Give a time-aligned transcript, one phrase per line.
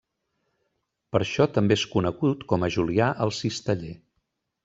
[1.15, 3.95] Per això també és conegut com a Julià el Cisteller.